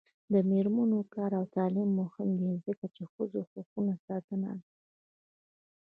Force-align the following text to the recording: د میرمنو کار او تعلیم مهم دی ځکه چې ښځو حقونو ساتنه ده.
د 0.33 0.35
میرمنو 0.49 0.99
کار 1.13 1.31
او 1.39 1.45
تعلیم 1.55 1.89
مهم 2.01 2.29
دی 2.41 2.53
ځکه 2.65 2.85
چې 2.95 3.03
ښځو 3.13 3.39
حقونو 3.51 3.93
ساتنه 4.05 4.51
ده. 4.59 4.63